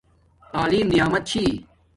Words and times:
تعلیم 0.51 0.87
نعمت 0.95 1.23
چھِی 1.29 1.43